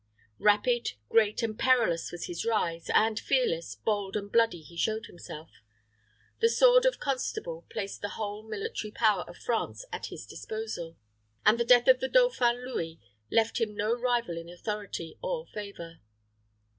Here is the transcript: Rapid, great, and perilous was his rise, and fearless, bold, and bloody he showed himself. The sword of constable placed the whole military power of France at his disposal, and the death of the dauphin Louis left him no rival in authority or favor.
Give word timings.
Rapid, 0.39 0.93
great, 1.09 1.43
and 1.43 1.59
perilous 1.59 2.11
was 2.11 2.25
his 2.25 2.43
rise, 2.43 2.89
and 2.91 3.19
fearless, 3.19 3.75
bold, 3.75 4.17
and 4.17 4.31
bloody 4.31 4.61
he 4.63 4.75
showed 4.75 5.05
himself. 5.05 5.51
The 6.39 6.49
sword 6.49 6.87
of 6.87 6.99
constable 6.99 7.67
placed 7.69 8.01
the 8.01 8.09
whole 8.17 8.41
military 8.41 8.89
power 8.89 9.21
of 9.29 9.37
France 9.37 9.85
at 9.93 10.07
his 10.07 10.25
disposal, 10.25 10.97
and 11.45 11.59
the 11.59 11.65
death 11.65 11.87
of 11.87 11.99
the 11.99 12.09
dauphin 12.09 12.65
Louis 12.65 12.99
left 13.29 13.61
him 13.61 13.75
no 13.75 13.93
rival 13.93 14.39
in 14.39 14.49
authority 14.49 15.19
or 15.21 15.45
favor. 15.45 15.99